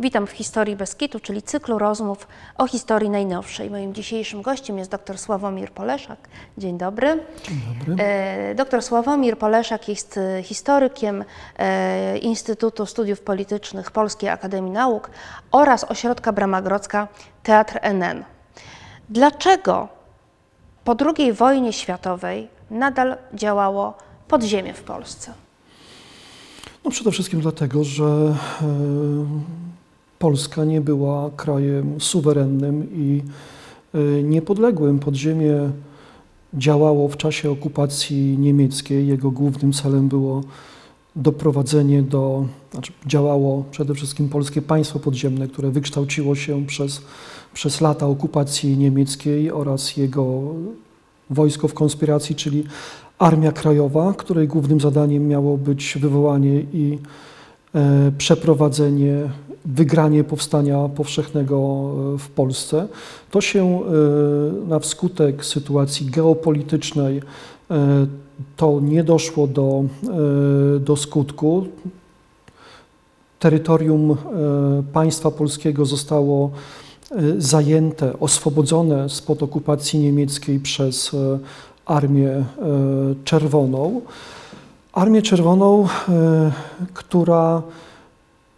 [0.00, 3.70] Witam w Historii Beskitu, czyli cyklu rozmów o historii najnowszej.
[3.70, 6.28] Moim dzisiejszym gościem jest dr Sławomir Poleszak.
[6.58, 7.24] Dzień dobry.
[7.44, 8.04] Dzień dobry.
[8.04, 11.24] E, Dr Sławomir Poleszak jest e, historykiem
[11.58, 15.10] e, Instytutu Studiów Politycznych Polskiej Akademii Nauk
[15.52, 17.08] oraz Ośrodka Brama Grodzka
[17.42, 18.24] Teatr NN.
[19.08, 19.88] Dlaczego
[20.84, 23.94] po II wojnie światowej nadal działało
[24.28, 25.32] podziemie w Polsce?
[26.84, 28.34] No przede wszystkim dlatego, że
[30.18, 33.22] Polska nie była krajem suwerennym i
[33.94, 34.98] e, niepodległym.
[34.98, 35.70] Podziemie
[36.54, 39.06] działało w czasie okupacji niemieckiej.
[39.06, 40.40] Jego głównym celem było
[41.16, 47.02] doprowadzenie do, znaczy działało przede wszystkim polskie państwo podziemne, które wykształciło się przez,
[47.54, 50.42] przez lata okupacji niemieckiej oraz jego
[51.30, 52.64] wojsko w konspiracji, czyli
[53.18, 56.98] Armia Krajowa, której głównym zadaniem miało być wywołanie i
[57.74, 59.30] e, przeprowadzenie,
[59.66, 61.56] wygranie powstania powszechnego
[62.14, 62.88] e, w Polsce.
[63.30, 67.22] To się e, na wskutek sytuacji geopolitycznej
[67.70, 68.06] e,
[68.56, 69.84] to nie doszło do,
[70.80, 71.66] do skutku.
[73.38, 74.16] Terytorium
[74.92, 76.50] państwa polskiego zostało
[77.38, 81.16] zajęte, oswobodzone spod okupacji niemieckiej przez
[81.86, 82.44] Armię
[83.24, 84.00] Czerwoną.
[84.92, 85.88] Armię Czerwoną,
[86.94, 87.62] która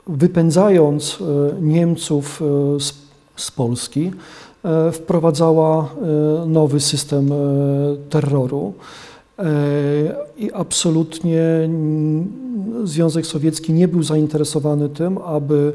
[0.09, 2.95] wypędzając e, Niemców e, z,
[3.37, 4.11] z Polski,
[4.65, 5.89] e, wprowadzała
[6.47, 7.31] nowy system
[8.11, 8.73] terroru.
[10.37, 11.71] I absolutnie
[12.85, 15.73] Związek Sowiecki nie był zainteresowany tym, aby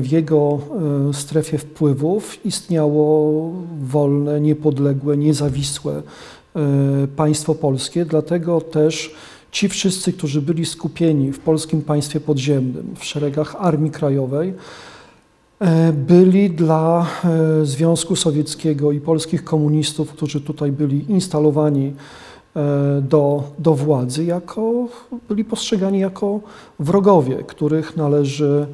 [0.00, 0.58] w jego
[1.12, 6.02] strefie wpływów istniało wolne, niepodległe, niezawisłe
[7.16, 8.04] państwo polskie.
[8.04, 9.14] Dlatego też
[9.56, 14.54] ci wszyscy, którzy byli skupieni w polskim państwie podziemnym, w szeregach Armii Krajowej,
[15.60, 21.92] e, byli dla e, Związku Sowieckiego i polskich komunistów, którzy tutaj byli instalowani
[22.56, 24.88] e, do, do władzy, jako,
[25.28, 26.40] byli postrzegani jako
[26.80, 28.66] wrogowie, których należy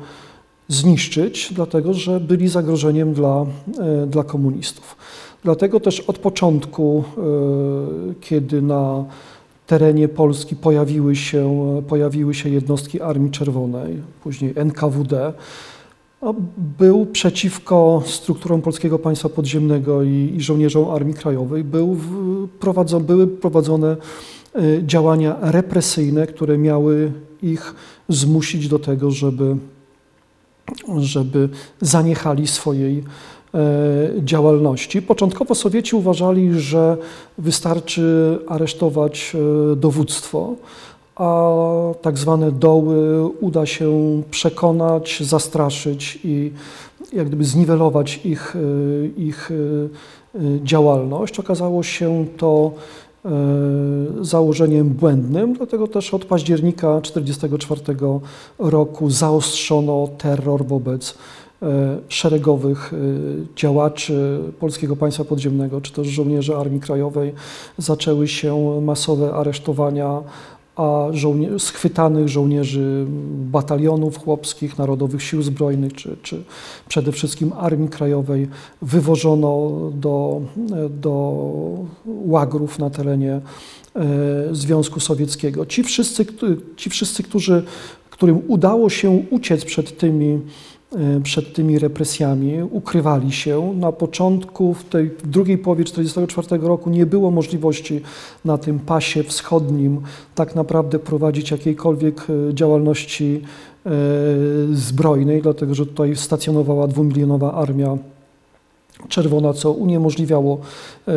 [0.69, 3.47] zniszczyć, dlatego że byli zagrożeniem dla,
[4.06, 4.97] dla komunistów.
[5.44, 7.04] Dlatego też od początku,
[8.21, 9.04] kiedy na
[9.72, 15.33] terenie Polski pojawiły się, pojawiły się jednostki Armii Czerwonej, później NKWD,
[16.78, 22.49] był przeciwko strukturom Polskiego Państwa Podziemnego i, i żołnierzom Armii Krajowej, był w,
[23.00, 23.97] były prowadzone
[24.55, 27.12] e, działania represyjne, które miały
[27.43, 27.75] ich
[28.09, 29.56] zmusić do tego, żeby,
[30.99, 31.49] żeby
[31.81, 33.04] zaniechali swojej
[34.19, 35.03] działalności.
[35.03, 36.97] Początkowo Sowieci uważali, że
[37.39, 39.37] wystarczy aresztować
[39.73, 40.55] e, dowództwo,
[41.17, 41.51] a
[42.03, 46.53] tak zwane doły uda się przekonać, zastraszyć i
[47.13, 48.61] jak gdyby zniwelować ich, e,
[49.07, 49.55] ich e,
[50.39, 51.39] e, działalność.
[51.39, 52.73] Okazało się to
[53.25, 53.29] e,
[54.21, 57.81] założeniem błędnym, dlatego też od października 1944
[58.59, 61.41] roku zaostrzono terror wobec e,
[62.09, 62.97] szeregowych e,
[63.56, 67.33] działaczy Polskiego Państwa Podziemnego, czy też żołnierzy Armii Krajowej.
[67.78, 70.22] Zaczęły się masowe aresztowania
[70.77, 73.06] a żołnie- schwytanych żołnierzy
[73.51, 76.43] batalionów chłopskich, Narodowych Sił Zbrojnych, czy, czy
[76.89, 78.49] przede wszystkim Armii Krajowej
[78.83, 80.41] wywożono do,
[80.91, 81.34] do
[82.06, 83.41] łagrów na terenie
[83.97, 84.01] e,
[84.53, 85.67] Związku Sowieckiego.
[85.67, 86.27] Ci wszyscy,
[86.77, 87.62] ci wszyscy którzy,
[88.11, 90.41] którym udało się uciec przed tymi e,
[91.22, 93.75] przed tymi represjami, ukrywali się.
[93.76, 98.00] Na początku, w tej drugiej połowie 1944 roku nie było możliwości
[98.44, 100.00] na tym pasie wschodnim
[100.34, 103.42] tak naprawdę prowadzić jakiejkolwiek e, działalności
[103.86, 103.91] e,
[104.72, 107.98] zbrojnej, dlatego że tutaj stacjonowała dwumilionowa armia
[109.09, 110.59] czerwona, co uniemożliwiało
[111.09, 111.13] e,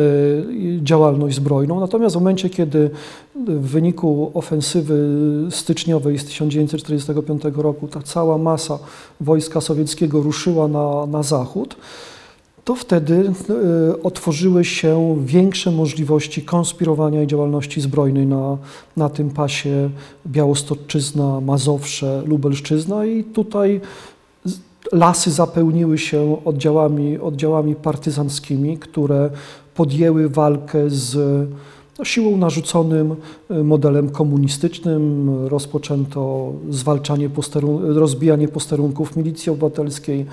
[0.82, 1.80] działalność zbrojną.
[1.80, 2.90] Natomiast w momencie, kiedy
[3.46, 4.96] w wyniku ofensywy
[5.50, 8.78] styczniowej z 1945 roku ta cała masa
[9.20, 11.76] wojska sowieckiego ruszyła na, na zachód,
[12.66, 13.32] to wtedy
[13.94, 18.58] e, otworzyły się większe możliwości konspirowania i działalności zbrojnej na,
[18.96, 19.90] na tym pasie
[20.26, 23.80] Białostoczyzna, Mazowsze, Lubelszczyzna i tutaj
[24.92, 29.30] lasy zapełniły się oddziałami, oddziałami partyzanckimi, które
[29.74, 31.18] podjęły walkę z
[31.98, 33.16] no, siłą narzuconym
[33.50, 35.30] e, modelem komunistycznym.
[35.48, 40.26] Rozpoczęto zwalczanie posterun- rozbijanie posterunków milicji obywatelskiej,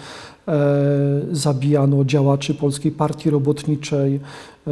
[0.47, 4.19] e, zabijano działaczy Polskiej Partii Robotniczej,
[4.67, 4.71] e,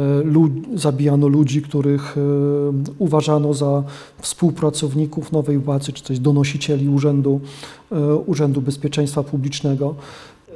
[0.74, 2.20] zabijano ludzi, których e,
[2.98, 3.82] uważano za
[4.18, 7.40] współpracowników nowej władzy, czy też donosicieli Urzędu,
[8.26, 9.94] Urzędu Bezpieczeństwa Publicznego.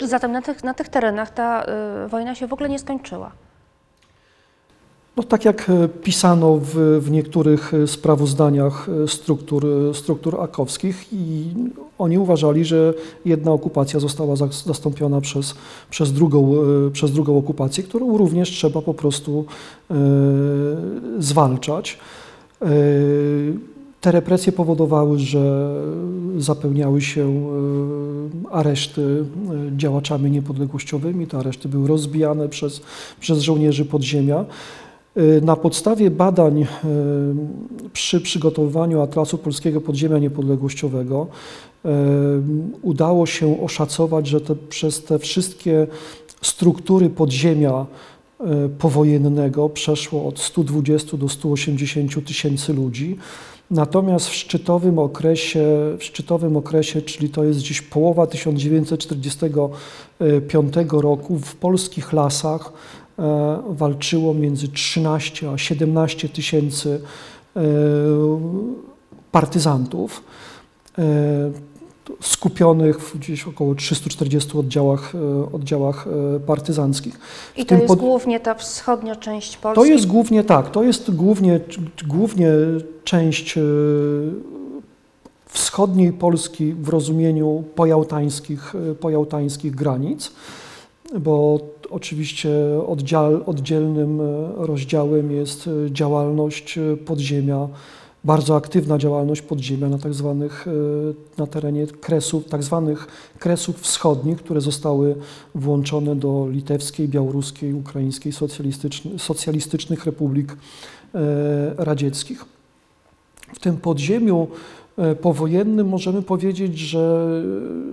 [0.03, 1.65] Zatem na tych, na tych terenach ta
[2.05, 3.31] y, wojna się w ogóle nie skończyła?
[5.17, 11.45] No, tak jak e, pisano w, w niektórych e, sprawozdaniach e, struktur, struktur akowskich i
[11.99, 15.55] oni uważali, że jedna okupacja została zas- zastąpiona przez,
[15.91, 16.55] przez, drugą,
[16.93, 19.45] przez drugą okupację, którą również trzeba po prostu
[19.91, 19.95] e,
[21.19, 21.99] zwalczać.
[22.63, 22.67] E,
[24.01, 25.75] te represje powodowały, że
[26.39, 27.47] zapełniały się
[28.51, 29.25] areszty
[29.77, 31.27] działaczami niepodległościowymi.
[31.27, 32.81] Te areszty były rozbijane przez,
[33.21, 34.45] przez żołnierzy podziemia.
[35.17, 36.67] E, Na podstawie badań e,
[37.93, 41.27] przy przygotowywaniu Atlasu Polskiego Podziemia Niepodległościowego
[41.85, 41.89] e,
[42.83, 45.87] udało się oszacować, że te, przez te wszystkie
[46.43, 47.87] struktury podziemia
[48.79, 53.17] powojennego przeszło od 120 do 180 tysięcy ludzi.
[53.71, 55.65] Natomiast w szczytowym okresie,
[55.99, 62.73] w szczytowym okresie, czyli to jest gdzieś połowa 1945 roku, w polskich lasach
[63.69, 67.01] walczyło między 13 a 17 tysięcy
[67.57, 67.61] e,
[69.33, 70.23] partyzantów
[70.99, 71.03] e,
[72.21, 77.19] skupionych w gdzieś około 340 oddziałach, e, oddziałach e, partyzanckich.
[77.57, 79.81] I to jest pod- głównie ta wschodnia część Polski?
[79.81, 81.61] to jest głównie tak, to jest głównie,
[82.09, 82.49] głównie
[83.05, 83.63] część e,
[85.47, 90.33] wschodniej Polski w rozumieniu pojałtańskich, e, pojałtańskich granic,
[91.21, 91.61] bo
[91.91, 92.51] oczywiście
[92.87, 94.25] oddział, oddzielnym e,
[94.57, 97.69] rozdziałem jest e, działalność e, podziemia,
[98.25, 100.67] bardzo aktywna działalność podziemia na tak zwanych,
[101.39, 103.07] na terenie kresów, tak zwanych
[103.39, 105.17] kresów wschodnich, które zostały
[105.55, 110.57] włączone do litewskiej, białoruskiej, ukraińskiej socjalistyczny, socjalistycznych republik
[111.77, 112.45] radzieckich.
[113.55, 114.49] W tym podziemiu
[115.21, 117.43] powojennym możemy powiedzieć, że,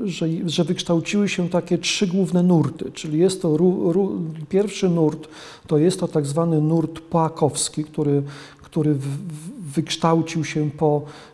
[0.04, 5.28] że, że wykształciły się takie trzy główne nurty, czyli jest to ru, ru, pierwszy nurt
[5.68, 8.24] to jest to tak zwany nurt poakowski, który,
[8.62, 9.08] który w,
[9.74, 11.33] wykształcił się po e,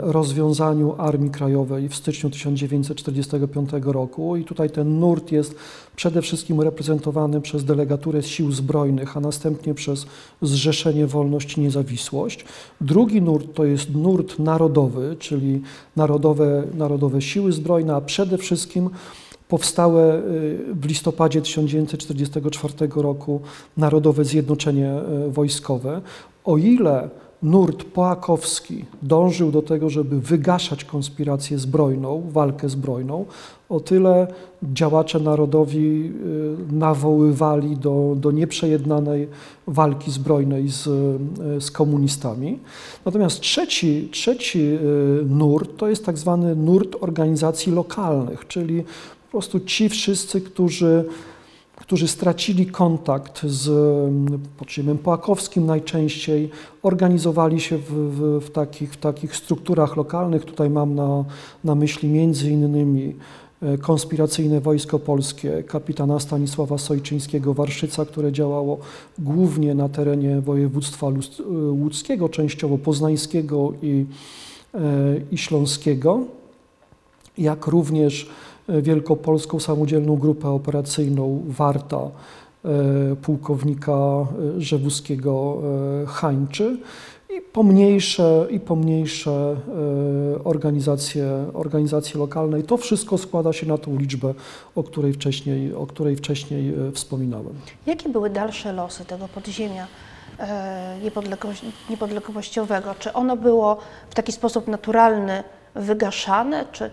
[0.00, 5.54] rozwiązaniu Armii Krajowej w styczniu 1945 roku i tutaj ten nurt jest
[5.96, 10.06] przede wszystkim reprezentowany przez delegaturę sił zbrojnych, a następnie przez
[10.42, 12.44] Zrzeszenie Wolność i Niezawisłość.
[12.80, 15.62] Drugi nurt to jest nurt narodowy, czyli
[15.96, 18.90] narodowe, narodowe siły zbrojne, a przede wszystkim
[19.48, 23.40] powstałe y, w listopadzie 1944 roku
[23.76, 24.94] Narodowe Zjednoczenie
[25.28, 26.00] y, Wojskowe.
[26.44, 27.10] O ile
[27.42, 33.24] nurt poakowski dążył do tego, żeby wygaszać konspirację zbrojną, walkę zbrojną,
[33.68, 34.26] o tyle
[34.62, 36.12] działacze narodowi
[36.70, 39.28] y, nawoływali do, do nieprzejednanej
[39.66, 42.58] walki zbrojnej z, y, z komunistami.
[43.04, 44.78] Natomiast trzeci, trzeci y,
[45.24, 48.84] nurt to jest tak zwany nurt organizacji lokalnych, czyli
[49.26, 51.04] po prostu ci wszyscy, którzy
[51.86, 56.50] którzy stracili kontakt z mm, podziemiem połakowskim najczęściej,
[56.82, 60.44] organizowali się w, w, w, takich, w takich strukturach lokalnych.
[60.44, 61.24] Tutaj mam na,
[61.64, 63.14] na myśli między innymi
[63.62, 68.78] e, konspiracyjne Wojsko Polskie kapitana Stanisława Sojczyńskiego Warszyca, które działało
[69.18, 71.12] głównie na terenie województwa e,
[71.70, 74.06] łódzkiego, częściowo poznańskiego i,
[74.74, 74.80] e,
[75.32, 76.20] i śląskiego,
[77.38, 78.28] jak również
[78.68, 82.08] Wielkopolską Samodzielną Grupę Operacyjną Warta e,
[83.22, 85.62] pułkownika e, Rzewuskiego
[86.02, 86.78] e, Hańczy
[87.36, 89.56] i pomniejsze, i pomniejsze
[90.44, 92.60] organizacje, organizacje lokalne.
[92.60, 94.34] I to wszystko składa się na tą liczbę,
[94.74, 97.54] o której wcześniej, o której wcześniej wspominałem.
[97.86, 99.86] Jakie były dalsze losy tego podziemia
[101.02, 102.94] niepodległoś, niepodległościowego?
[102.98, 103.78] Czy ono było
[104.10, 105.44] w taki sposób naturalny
[105.74, 106.90] wygaszane, czy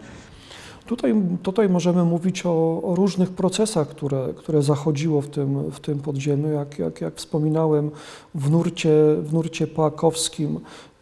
[0.94, 6.00] Tutaj, tutaj możemy mówić o, o różnych procesach, które, które zachodziło w tym, w tym
[6.00, 6.48] podziemiu.
[6.52, 7.92] Jak, jak, jak wspominałem,
[8.36, 8.90] w nurcie,
[9.24, 9.68] w nurcie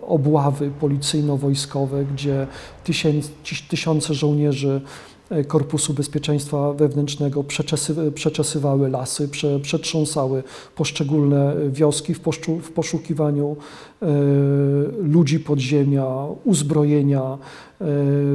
[0.08, 2.48] obławy policyjno-wojskowe, gdzie
[2.84, 3.32] tysięc,
[3.70, 5.15] tysiące żołnierzy e,
[5.48, 10.44] Korpusu Bezpieczeństwa Wewnętrznego przeczesy, przeczesywały lasy, prze, przetrząsały
[10.76, 13.56] poszczególne wioski w, poszczu, w poszukiwaniu
[14.02, 14.06] e,
[14.98, 16.06] ludzi podziemia,
[16.44, 17.22] uzbrojenia.
[17.22, 17.86] E,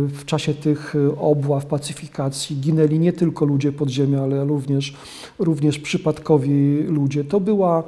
[0.07, 4.95] w czasie tych obław, pacyfikacji ginęli nie tylko ludzie podziemia, ale również,
[5.39, 7.25] również przypadkowi ludzie.
[7.25, 7.83] To była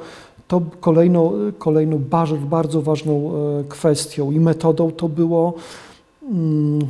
[0.49, 5.55] to kolejną, kolejną bardzo, bardzo ważną e, kwestią i metodą to było
[6.31, 6.81] mm,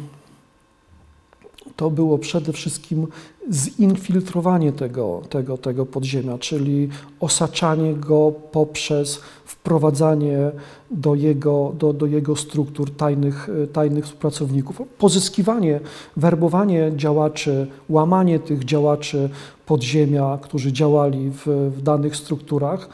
[1.83, 3.07] to było przede wszystkim
[3.51, 6.89] zinfiltrowanie tego, tego, tego podziemia, czyli
[7.21, 10.51] osaczanie go poprzez wprowadzanie
[10.91, 15.81] do jego, do, do jego struktur tajnych, tajnych współpracowników, pozyskiwanie,
[16.17, 19.31] werbowanie działaczy, łamanie tych działaczy
[19.67, 21.47] podziemia, którzy działali w,
[21.77, 22.89] w danych strukturach,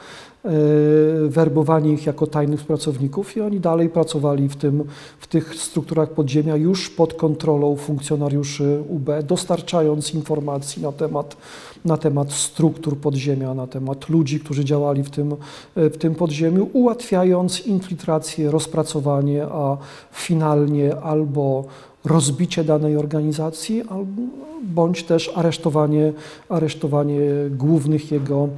[1.27, 4.83] werbowanie ich jako tajnych pracowników i oni dalej pracowali w, tym,
[5.19, 11.37] w tych strukturach podziemia już pod kontrolą funkcjonariuszy UB, dostarczając informacji na temat,
[11.85, 15.35] na temat struktur podziemia, na temat ludzi, którzy działali w tym,
[15.75, 19.77] w tym podziemiu, ułatwiając infiltrację, rozpracowanie, a
[20.11, 21.65] finalnie albo
[22.09, 24.21] rozbicie danej organizacji, albo,
[24.61, 26.13] bądź też aresztowanie,
[26.49, 28.49] aresztowanie głównych jego,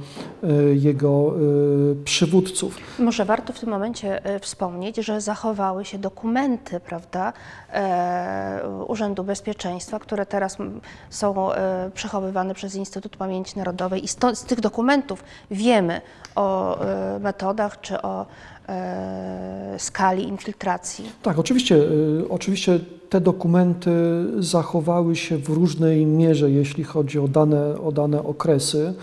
[0.42, 1.34] e, jego
[2.00, 2.76] e, przywódców.
[2.98, 7.32] Może warto w tym momencie e, wspomnieć, że zachowały się dokumenty, prawda,
[8.88, 10.56] Urzędu Bezpieczeństwa, które teraz
[11.10, 11.48] są
[11.94, 16.00] przechowywane przez Instytut Pamięci Narodowej i z tych dokumentów wiemy
[16.34, 16.78] o
[17.20, 18.26] metodach czy o
[19.78, 21.10] skali infiltracji.
[21.22, 21.76] Tak, oczywiście,
[22.30, 22.80] oczywiście
[23.12, 23.90] te dokumenty
[24.38, 28.94] zachowały się w różnej mierze, jeśli chodzi o dane, o dane okresy.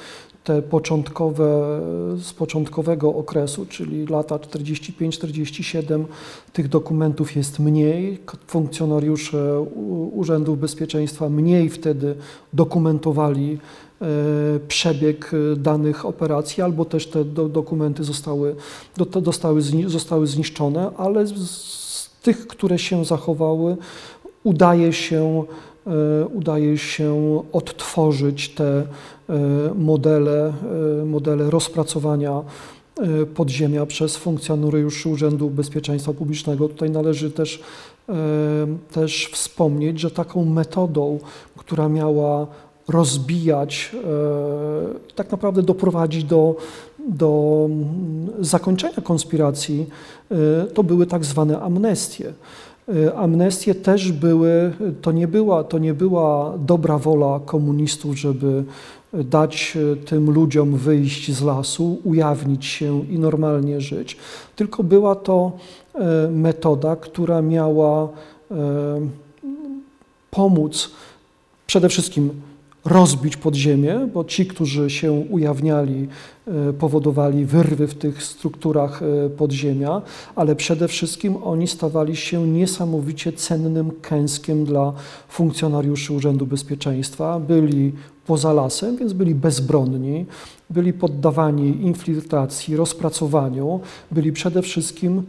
[0.43, 1.81] Te początkowe,
[2.21, 6.05] z początkowego okresu, czyli lata 45-47,
[6.53, 8.19] tych dokumentów jest mniej.
[8.47, 9.61] Funkcjonariusze
[10.11, 12.15] Urzędów Bezpieczeństwa mniej wtedy
[12.53, 13.57] dokumentowali
[14.01, 14.05] e,
[14.67, 18.55] przebieg danych operacji, albo też te do, dokumenty zostały,
[18.97, 21.88] do, zostały, zostały zniszczone, ale z
[22.21, 23.77] tych, które się zachowały,
[24.43, 25.43] udaje się,
[25.88, 28.85] e, udaje się odtworzyć te e,
[29.75, 30.53] modele,
[31.01, 32.41] e, modele rozpracowania
[33.35, 36.69] podziemia przez funkcjonariuszy Urzędu Bezpieczeństwa Publicznego.
[36.69, 37.63] Tutaj należy też,
[38.91, 41.19] też wspomnieć, że taką metodą,
[41.57, 42.47] która miała
[42.88, 43.95] rozbijać,
[45.15, 46.55] tak naprawdę doprowadzić do,
[47.07, 49.85] do mm, zakończenia konspiracji,
[50.31, 52.33] e, to były tak zwane amnestie.
[53.05, 58.63] E, Amnestie też były, to nie była, to nie była dobra wola komunistów, żeby
[59.13, 64.17] dać e, tym ludziom wyjść z lasu, ujawnić się i normalnie żyć,
[64.55, 65.51] tylko była to
[66.31, 68.09] metoda, która miała
[70.31, 70.91] pomóc
[71.67, 72.29] przede wszystkim
[72.86, 76.07] rozbić podziemie, bo ci, którzy się ujawniali,
[76.48, 80.01] e, powodowali wyrwy w tych strukturach e, podziemia,
[80.36, 84.93] ale przede wszystkim oni stawali się niesamowicie cennym kęskiem dla
[85.29, 87.39] funkcjonariuszy Urzędu Bezpieczeństwa.
[87.39, 87.91] Byli
[88.27, 90.25] poza lasem, więc byli bezbronni,
[90.69, 93.79] byli poddawani infiltracji, rozpracowaniu,
[94.12, 95.24] byli przede wszystkim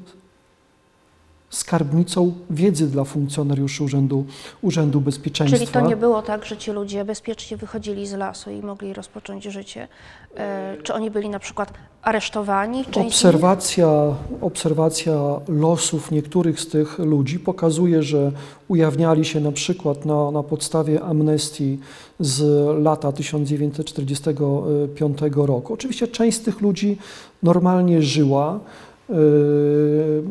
[1.50, 4.25] skarbnicą wiedzy dla funkcjonariuszy Urzędu,
[4.62, 5.59] Urzędu Bezpieczeństwa.
[5.59, 9.45] Czyli to nie było tak, że ci ludzie bezpiecznie wychodzili z lasu i mogli rozpocząć
[9.45, 9.88] życie?
[10.37, 12.85] E, Czy oni byli na przykład aresztowani?
[12.97, 18.33] Obserwacja, obserwacja losów niektórych z tych ludzi pokazuje, że
[18.69, 21.78] ujawniali się na przykład na, na podstawie amnestii
[22.21, 22.42] z
[22.83, 25.75] lata 1945 roku.
[25.75, 26.99] Oczywiście część z tych ludzi
[27.42, 28.61] normalnie żyła,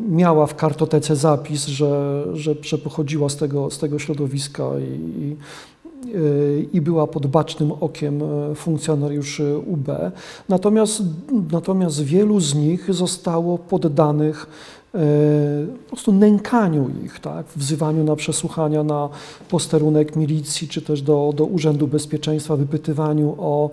[0.08, 5.36] miała w kartotece zapis, że, że, że pochodziła z tego, z tego środowiska i, i
[6.72, 9.88] i była pod bacznym okiem e, funkcjonariuszy UB.
[10.48, 11.02] Natomiast,
[11.52, 14.46] natomiast wielu z nich zostało poddanych
[14.92, 17.46] po prostu nękaniu ich, tak?
[17.56, 19.08] wzywaniu na przesłuchania na
[19.48, 23.70] posterunek milicji, czy też do, do Urzędu Bezpieczeństwa, wypytywaniu o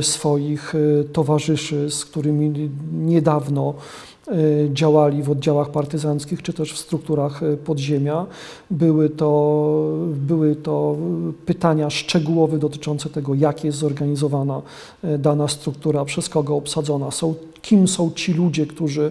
[0.00, 0.74] swoich
[1.12, 3.74] towarzyszy, z którymi niedawno
[4.72, 8.26] działali w oddziałach partyzanckich, czy też w strukturach e, podziemia.
[8.70, 10.96] Były to, były to
[11.46, 14.62] pytania szczegółowe dotyczące tego, jak jest zorganizowana
[15.04, 19.10] e, dana struktura, przez kogo obsadzona, są, kim są ci ludzie, którzy,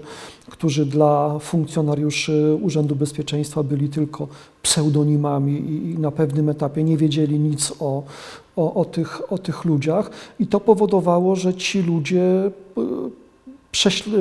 [0.49, 4.27] którzy dla funkcjonariuszy Urzędu Bezpieczeństwa byli tylko
[4.63, 8.03] pseudonimami i, na pewnym etapie nie wiedzieli nic o,
[8.55, 10.11] o, o, tych, o tych ludziach.
[10.39, 12.51] I to powodowało, że ci ludzie
[13.71, 14.11] prześl,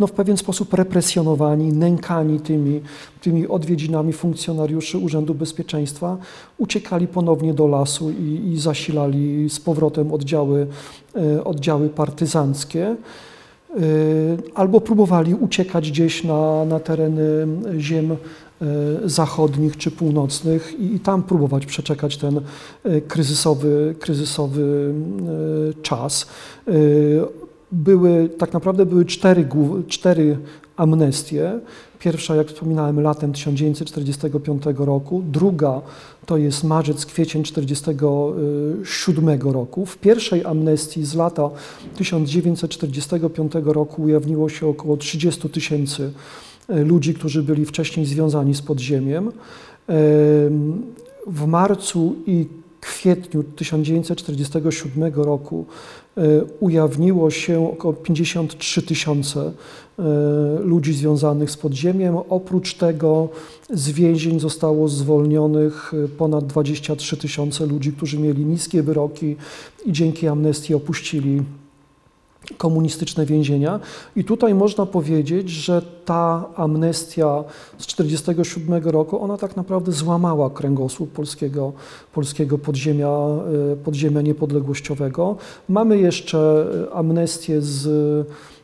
[0.00, 2.80] no, w pewien sposób represjonowani, nękani tymi,
[3.20, 6.16] tymi odwiedzinami funkcjonariuszy Urzędu Bezpieczeństwa,
[6.58, 10.66] uciekali ponownie do lasu i, i zasilali z powrotem oddziały,
[11.16, 12.96] y, oddziały partyzanckie.
[13.80, 17.46] Y, Albo próbowali uciekać gdzieś na, na tereny
[17.78, 18.16] ziem y,
[19.04, 22.40] zachodnich czy północnych i, i tam próbować przeczekać ten
[23.08, 24.94] kryzysowy, kryzysowy
[25.82, 26.26] czas.
[27.72, 29.48] Y, Były, tak naprawdę były cztery,
[29.88, 30.38] cztery
[30.76, 31.60] amnestie.
[31.98, 35.22] Pierwsza, jak wspominałem, latem 1945 roku.
[35.32, 35.82] Druga
[36.26, 39.86] to jest marzec, kwiecień 1947 roku.
[39.86, 41.50] W pierwszej amnestii z lata
[41.96, 46.12] 1945 roku ujawniło się około 30 tysięcy
[46.68, 49.32] e, ludzi, którzy byli wcześniej związani z podziemiem.
[49.86, 50.82] Em,
[51.26, 52.46] W marcu i
[52.80, 55.66] kwietniu 1947 roku
[56.60, 59.52] ujawniło się około 53 tysiące
[59.98, 60.02] e,
[60.62, 62.16] ludzi związanych z podziemiem.
[62.28, 63.28] Oprócz tego
[63.70, 69.36] z więzień zostało zwolnionych e, ponad 23 tysiące ludzi, którzy mieli niskie wyroki
[69.86, 71.42] i dzięki amnestii opuścili
[72.58, 73.80] komunistyczne więzienia.
[74.16, 77.44] I tutaj można powiedzieć, że ta amnestia
[77.78, 81.72] z 1947 roku, ona tak naprawdę złamała kręgosłup polskiego,
[82.12, 83.08] polskiego podziemia,
[83.72, 85.36] e, podziemia niepodległościowego.
[85.68, 87.88] Mamy jeszcze e, amnestię z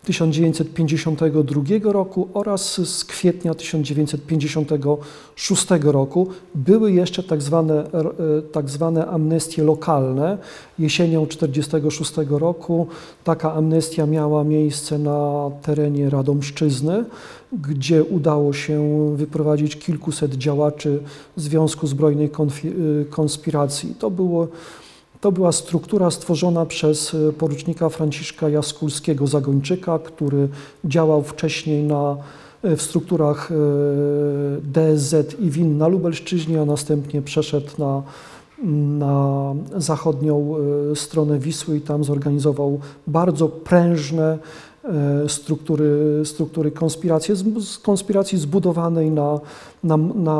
[0.09, 6.29] 1952 roku oraz z kwietnia 1956 roku.
[6.55, 8.05] Były jeszcze tak zwane, e,
[8.53, 10.39] tak zwane amnestie lokalne.
[10.79, 12.87] Jesienią 1946 roku
[13.25, 17.05] taka amnestia miała miejsce na terenie Radomszczyzny,
[17.53, 21.03] gdzie udało się wyprowadzić kilkuset działaczy
[21.37, 22.31] Związku Zbrojnej
[22.65, 23.95] y, Konspiracji.
[23.99, 24.49] To było
[25.21, 30.49] to była struktura stworzona przez e, porucznika Franciszka Jaskulskiego Zagończyka, który
[30.85, 32.17] działał wcześniej na,
[32.63, 33.55] e, w strukturach e,
[34.63, 38.03] DSZ i WIN na Lubelszczyźnie, a następnie przeszedł na,
[38.99, 40.55] na zachodnią
[40.95, 44.39] stronę Wisły i tam zorganizował bardzo prężne
[45.27, 49.41] struktury, struktury konspiracji, z konspiracji zbudowanej na,
[49.85, 50.39] na, na,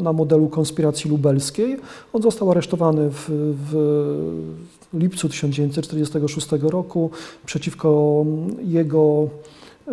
[0.00, 1.76] na modelu konspiracji lubelskiej.
[2.12, 3.74] On został aresztowany w, w
[4.94, 7.10] lipcu 1946 roku.
[7.46, 8.24] Przeciwko
[8.64, 9.28] jego
[9.88, 9.92] e,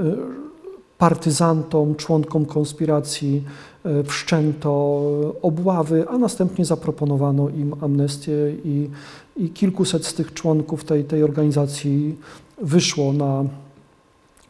[0.97, 3.43] partyzantom, członkom konspiracji
[3.85, 5.01] e, wszczęto
[5.41, 8.33] obławy, a następnie zaproponowano im amnestię
[8.65, 8.89] i,
[9.37, 12.15] i kilkuset z tych członków tej, tej organizacji
[12.61, 13.43] wyszło na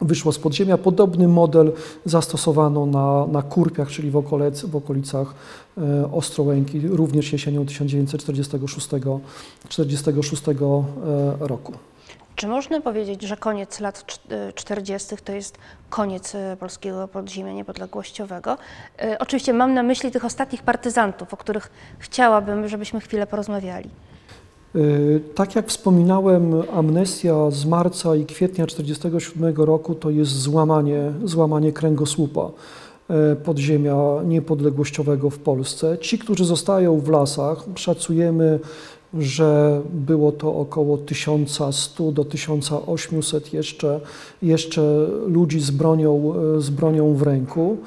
[0.01, 0.77] wyszło z podziemia.
[0.77, 1.71] Podobny model
[2.05, 5.33] zastosowano na, na Kurpiach, czyli w, okolec, w okolicach
[5.77, 8.89] e, Ostrołęki, również jesienią 1946
[9.69, 10.53] 46 e,
[11.39, 11.73] roku.
[12.35, 15.15] Czy można powiedzieć, że koniec lat cz- y, 40.
[15.23, 15.57] to jest
[15.89, 18.57] koniec y, polskiego podziemia niepodległościowego?
[19.19, 23.89] Oczywiście mam na myśli tych ostatnich partyzantów, o których chciałabym, żebyśmy chwilę porozmawiali.
[24.75, 31.73] Y, Tak jak wspominałem, amnestia z marca i kwietnia 1947 roku to jest złamanie, złamanie
[31.73, 32.51] kręgosłupa
[33.09, 35.97] e, podziemia niepodległościowego w Polsce.
[35.97, 38.59] Ci, którzy zostają w lasach, szacujemy
[39.13, 43.99] że było to około 1100 do 1800 jeszcze,
[44.41, 47.77] jeszcze ludzi z bronią, e, z bronią w ręku.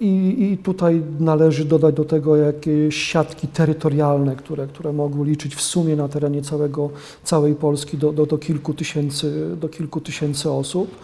[0.00, 5.62] I, I tutaj należy dodać do tego jakieś siatki terytorialne, które, które mogły liczyć w
[5.62, 6.90] sumie na terenie całego,
[7.24, 10.96] całej Polski do, do, do, kilku tysięcy, do kilku tysięcy osób.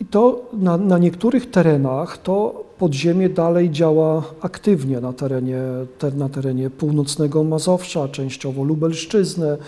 [0.00, 5.60] I to na, na niektórych terenach to podziemie dalej działa aktywnie na terenie,
[5.98, 9.58] te, na terenie północnego Mazowsza, częściowo Lubelszczyzny, e,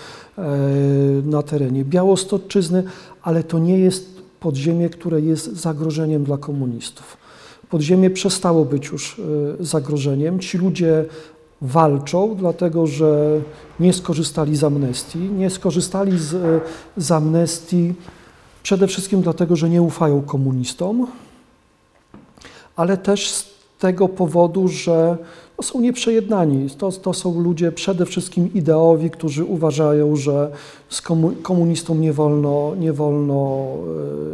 [1.25, 2.83] na terenie Białostoczyzny,
[3.23, 7.17] ale to nie jest podziemie, które jest zagrożeniem dla komunistów.
[7.71, 9.19] Podziemie przestało być już
[9.61, 10.41] e, zagrożeniem.
[10.41, 11.05] Ci ludzie
[11.61, 13.41] walczą, dlatego że
[13.81, 15.19] nie skorzystali z amnestii.
[15.19, 16.61] Nie skorzystali z, e,
[16.97, 17.95] z amnestii
[18.63, 21.07] przede wszystkim dlatego, że nie ufają komunistom,
[22.77, 25.19] ale też z tego powodu, że
[25.61, 26.71] no, są nieprzejednani.
[26.71, 30.51] To, to są ludzie przede wszystkim ideowi, którzy uważają, że
[30.89, 33.67] z komu- komunistom nie wolno, nie wolno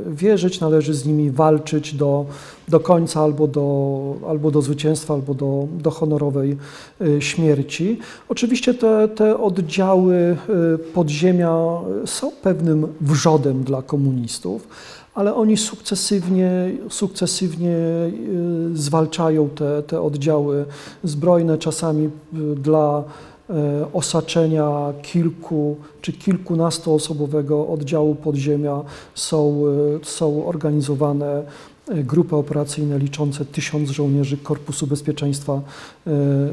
[0.07, 2.27] e, wierzyć, należy z nimi walczyć do,
[2.69, 6.57] do końca albo do, albo do zwycięstwa, albo do, do honorowej
[7.01, 7.99] e, śmierci.
[8.29, 11.59] Oczywiście te, te oddziały e, podziemia
[12.05, 14.69] są pewnym wrzodem dla komunistów,
[15.17, 16.51] ale oni sukcesywnie,
[16.89, 20.65] sukcesywnie y, zwalczają te, te oddziały
[21.05, 22.11] zbrojne, czasami y,
[22.57, 23.05] dla
[23.51, 23.53] y,
[23.93, 28.83] osaczenia kilku czy kilkunastoosobowego oddziału podziemia
[29.15, 29.63] są,
[30.03, 31.43] są organizowane
[31.89, 35.61] grupy operacyjne liczące tysiąc żołnierzy Korpusu Bezpieczeństwa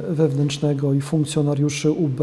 [0.09, 2.19] Wewnętrznego i funkcjonariuszy UB.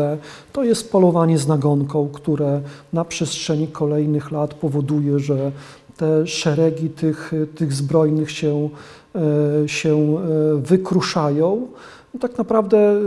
[0.53, 2.61] To jest polowanie z nagonką, które
[2.93, 5.53] na przestrzeni kolejnych lat powoduje, że
[6.01, 8.69] te szeregi tych, tych zbrojnych się,
[9.15, 11.67] e, się e, wykruszają.
[12.15, 13.01] No tak naprawdę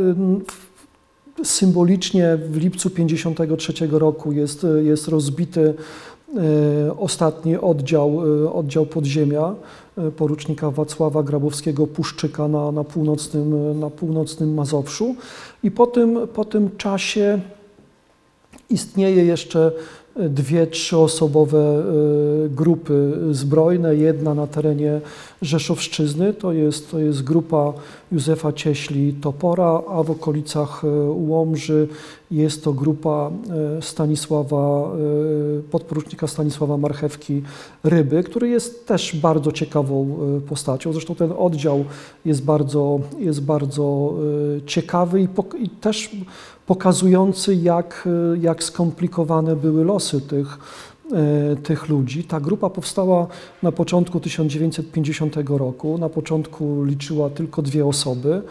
[1.44, 8.22] symbolicznie w lipcu 1953 roku jest, jest rozbity e, ostatni oddział,
[8.54, 9.56] oddział podziemia
[10.18, 15.16] porucznika Wacława Grabowskiego-Puszczyka na, na, północnym, na północnym Mazowszu
[15.64, 17.40] i po tym, po tym czasie
[18.70, 19.72] istnieje jeszcze
[20.16, 21.84] dwie, trzyosobowe
[22.46, 23.96] y, grupy zbrojne.
[23.96, 25.02] Jedna na terenie
[25.42, 27.74] Rzeszowszczyzny, to jest, to jest grupa
[28.12, 31.88] Józefa Cieśli Topora, a w okolicach y, Łomży
[32.32, 33.32] jest to grupa
[33.78, 34.92] y, Stanisława,
[35.72, 37.42] podporucznika Stanisława Marchewki
[37.84, 40.18] Ryby, który jest też bardzo ciekawą
[40.50, 40.94] postacią.
[40.94, 41.86] Zresztą ten oddział
[42.26, 44.14] jest bardzo, jest bardzo
[44.66, 45.28] ciekawy i,
[45.60, 46.10] i też
[46.66, 48.10] pokazujący, jak,
[48.42, 50.58] jak skomplikowane były losy tych,
[51.64, 52.24] tych ludzi.
[52.24, 53.28] Ta grupa powstała
[53.64, 55.98] na początku 1950 roku.
[55.98, 58.42] Na początku liczyła tylko dwie osoby.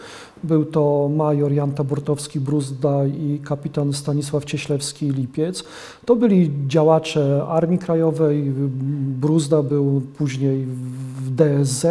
[0.43, 5.63] Był to major Jan Tabortowski-Bruzda i kapitan Stanisław Cieślewski-Lipiec.
[6.05, 8.43] To byli działacze Armii Krajowej.
[9.21, 10.65] Bruzda był później
[11.25, 11.85] w DSZ.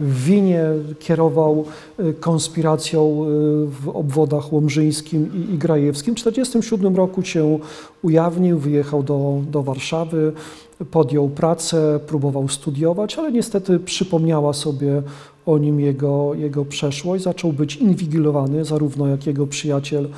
[0.00, 0.64] W Winie
[0.98, 1.64] kierował
[2.00, 6.14] y, konspiracją y, w obwodach łomżyńskim i, i grajewskim.
[6.14, 7.58] W 1947 roku się
[8.02, 10.32] ujawnił, wyjechał do, do Warszawy
[10.90, 15.02] podjął pracę, próbował studiować, ale niestety przypomniała sobie
[15.46, 17.24] o nim jego, jego przeszłość.
[17.24, 20.08] Zaczął być inwigilowany, zarówno jak jego przyjaciel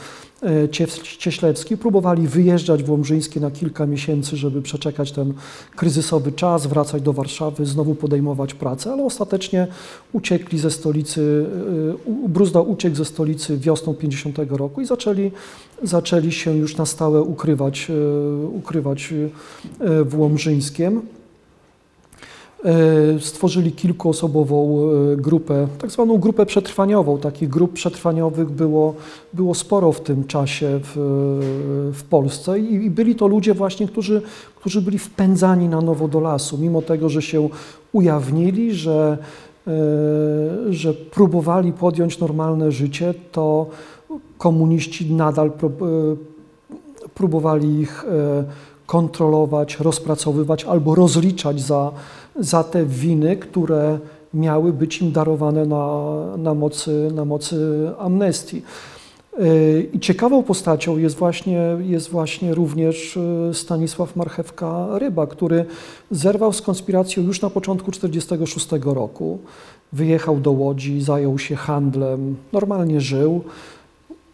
[1.19, 1.77] Cieślewski.
[1.77, 5.35] Próbowali wyjeżdżać w Łomżyńskie na kilka miesięcy, żeby przeczekać ten
[5.77, 9.67] kryzysowy czas, wracać do Warszawy, znowu podejmować pracę, ale ostatecznie
[10.13, 11.47] uciekli ze stolicy,
[12.07, 15.31] e, Bruzda uciekł ze stolicy wiosną 50 roku i zaczęli,
[15.83, 19.15] zaczęli się już na stałe ukrywać, e, ukrywać
[20.05, 21.03] w Łomżyńskiem.
[22.65, 24.79] E, stworzyli kilkuosobową
[25.13, 27.19] e, grupę, tak zwaną grupę przetrwaniową.
[27.19, 28.95] Takich grup przetrwaniowych było,
[29.33, 30.93] było sporo w tym czasie w,
[31.95, 34.23] w Polsce I, i byli to ludzie właśnie, którzy,
[34.57, 37.49] którzy byli wpędzani na nowo do lasu, mimo tego, że się
[37.93, 39.19] ujawnili, że,
[39.67, 39.73] e,
[40.73, 43.67] że próbowali podjąć normalne życie, to
[44.39, 45.53] komuniści nadal
[47.15, 48.05] próbowali ich
[48.89, 51.93] kontrolować, rozpracowywać albo rozliczać za,
[52.39, 53.99] za te winy, które
[54.35, 56.05] miały być im darowane na,
[56.37, 58.63] na, mocy, na mocy amnestii.
[59.39, 65.65] Yy, I ciekawą postacią jest właśnie, jest właśnie również yy, Stanisław Marchewka-Ryba, który
[66.11, 69.39] zerwał z konspiracją już na początku 1946 roku.
[69.93, 73.45] Wyjechał do Łodzi, zajął się handlem, normalnie żył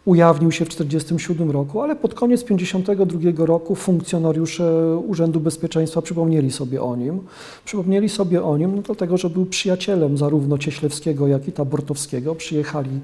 [0.05, 6.83] ujawnił się w 1947 roku, ale pod koniec 1952 roku funkcjonariusze Urzędu Bezpieczeństwa przypomnieli sobie
[6.83, 7.19] o nim.
[7.65, 12.35] Przypomnieli sobie o nim no dlatego, że był przyjacielem zarówno Cieślewskiego, jak i Tabortowskiego.
[12.35, 12.99] Przyjechali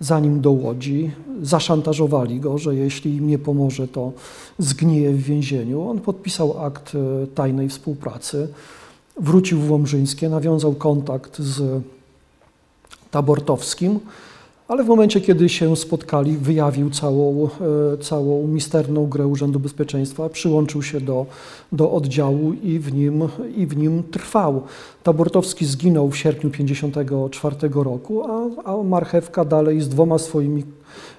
[0.00, 1.10] za nim do Łodzi.
[1.42, 4.12] Zaszantażowali go, że jeśli im nie pomoże, to
[4.58, 5.88] zgnije w więzieniu.
[5.88, 8.48] On podpisał akt e, tajnej współpracy,
[9.20, 11.82] wrócił w Łomżyńskie, nawiązał kontakt z
[13.10, 14.00] Tabortowskim,
[14.72, 17.48] ale w momencie, kiedy się spotkali, wyjawił całą,
[17.94, 21.26] e, całą misterną grę Urzędu Bezpieczeństwa, przyłączył się do,
[21.72, 24.62] do oddziału i w, nim, i w nim trwał.
[25.02, 30.64] Tabortowski zginął w sierpniu 1954 roku, a, a Marchewka dalej z dwoma swoimi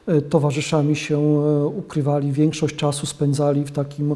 [0.08, 2.32] e, towarzyszami się e, ukrywali.
[2.32, 4.16] Większość czasu spędzali w takim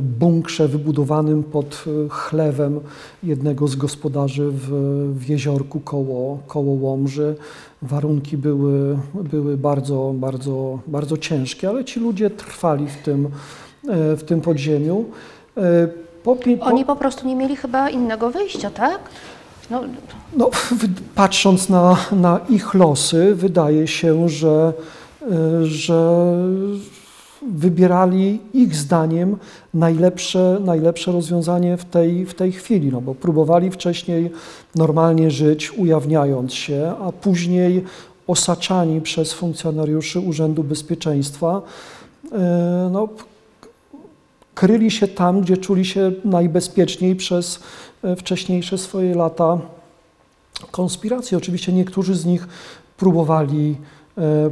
[0.00, 2.80] bunkrze wybudowanym pod e, chlewem
[3.22, 4.68] jednego z gospodarzy w,
[5.14, 7.36] w jeziorku koło, koło Łomży.
[7.82, 13.28] Warunki były, były bardzo, bardzo, bardzo ciężkie, ale ci ludzie trwali w tym,
[13.88, 15.04] e, w tym podziemiu.
[15.56, 15.88] E,
[16.24, 19.00] Po, po, Oni po prostu nie mieli chyba innego wyjścia, tak?
[19.70, 19.82] No,
[20.36, 20.50] no,
[21.14, 24.72] patrząc na, na ich losy, wydaje się, że,
[25.22, 26.32] e, że
[27.50, 29.36] wybierali ich zdaniem
[29.74, 34.30] najlepsze, najlepsze rozwiązanie w tej, w tej chwili, no bo próbowali wcześniej
[34.74, 37.84] normalnie żyć, ujawniając się, a później
[38.26, 41.62] osaczani przez funkcjonariuszy Urzędu Bezpieczeństwa,
[42.32, 43.08] e, no,
[44.54, 47.60] kryli się tam, gdzie czuli się najbezpieczniej przez
[48.04, 49.58] e, wcześniejsze swoje lata
[50.70, 51.36] konspiracji.
[51.36, 52.48] Oczywiście niektórzy z nich
[52.96, 53.76] próbowali,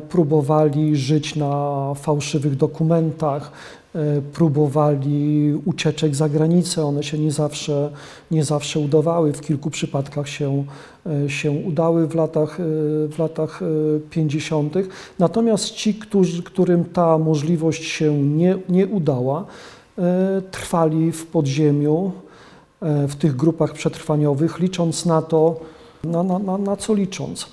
[0.08, 3.52] próbowali żyć na fałszywych dokumentach,
[3.94, 6.84] e, próbowali ucieczek za granicę.
[6.84, 7.90] One się nie zawsze,
[8.30, 9.32] nie zawsze udawały.
[9.32, 10.64] W kilku przypadkach się,
[11.06, 12.62] e, się udały w latach, e,
[13.08, 14.74] w latach e, 50.
[15.18, 19.44] Natomiast ci, którzy, którym ta możliwość się nie, nie udała,
[19.98, 22.12] e, trwali w podziemiu,
[22.82, 25.60] e, w tych grupach przetrwaniowych, licząc na to,
[26.04, 27.46] na, na, na, na co licząc.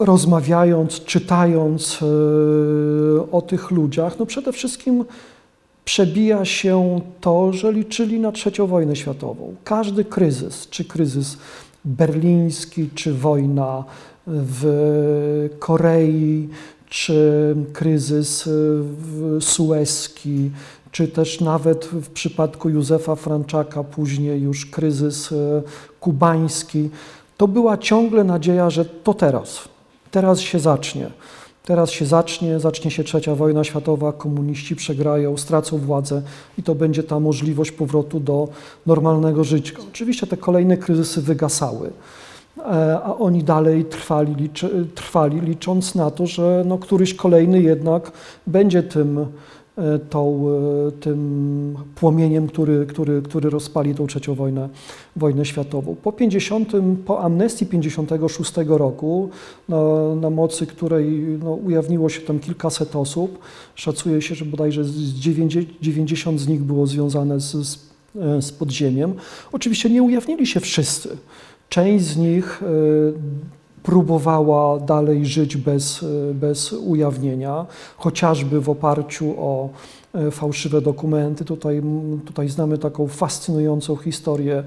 [0.00, 2.06] Rozmawiając, czytając e,
[3.32, 5.04] o tych ludziach, no przede wszystkim
[5.84, 9.54] przebija się to, że liczyli na trzecią wojnę światową.
[9.64, 11.36] Każdy kryzys, czy kryzys
[11.84, 13.84] berliński, czy wojna
[14.26, 16.48] w Korei,
[16.88, 18.48] czy kryzys
[19.40, 20.50] sueski,
[20.92, 25.62] czy też nawet w przypadku Józefa Franczaka, później już kryzys e,
[26.00, 26.90] kubański,
[27.36, 29.68] to była ciągle nadzieja, że to teraz,
[30.16, 31.10] teraz się zacznie.
[31.64, 36.22] Teraz się zacznie, zacznie się trzecia wojna światowa, komuniści przegrają, stracą władzę
[36.58, 38.48] i to będzie ta możliwość powrotu do
[38.86, 39.72] normalnego życia.
[39.88, 41.90] Oczywiście te kolejne kryzysy wygasały,
[42.58, 42.62] e,
[43.04, 48.12] a oni dalej trwali, liczy, trwali licząc na to, że no, któryś kolejny jednak
[48.46, 49.26] będzie tym,
[50.10, 50.48] tą,
[50.88, 54.68] e, tym płomieniem, który, który, który rozpali tą trzecią wojnę,
[55.16, 55.96] wojnę światową.
[56.02, 56.72] Po 50,
[57.06, 59.30] po amnestii 56 roku,
[59.68, 59.78] na,
[60.20, 63.38] na mocy której no, ujawniło się tam kilkaset osób,
[63.74, 67.78] szacuje się, że bodajże z 90, 90 z nich było związane z, z,
[68.16, 69.14] e, z podziemiem.
[69.52, 71.16] Oczywiście nie ujawnili się wszyscy.
[71.68, 72.66] Część z nich e,
[73.86, 79.68] próbowała dalej żyć bez, e, bez ujawnienia, chociażby w oparciu o
[80.14, 81.44] e, fałszywe dokumenty.
[81.44, 81.82] Tutaj,
[82.24, 84.64] tutaj znamy taką fascynującą historię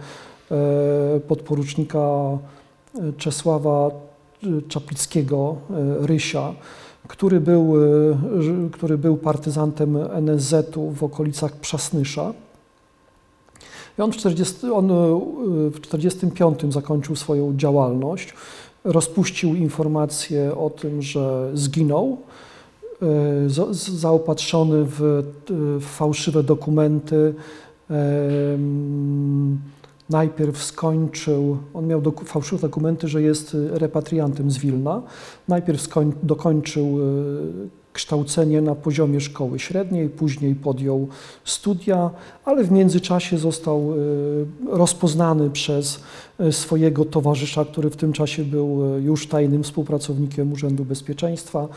[0.52, 2.00] e, podporucznika
[3.18, 3.92] Czesława
[4.68, 5.56] Czaplickiego,
[6.00, 6.54] Rysia,
[7.08, 7.74] który był,
[8.72, 12.34] który był partyzantem NSZ-u w okolicach Przasnysza.
[14.00, 14.96] I on w 40, on e,
[15.70, 18.34] w 45 zakończył swoją działalność,
[18.84, 22.18] rozpuścił informację o tym, że zginął,
[23.02, 23.06] e,
[23.78, 25.24] zaopatrzony w, e,
[25.80, 27.34] w fałszywe dokumenty.
[30.10, 35.02] Najpierw skończył, on miał doku, fałszywe dokumenty, że jest repatriantem z Wilna.
[35.48, 41.08] Najpierw skoń, dokończył e, kształcenie na poziomie szkoły średniej, później podjął
[41.46, 42.10] studia,
[42.46, 46.00] ale w międzyczasie został e, rozpoznany przez
[46.40, 51.68] e, swojego towarzysza, który w tym czasie był e, już tajnym współpracownikiem Urzędu Bezpieczeństwa.